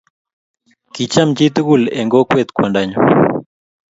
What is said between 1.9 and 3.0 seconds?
eng kokwet kwandanyu.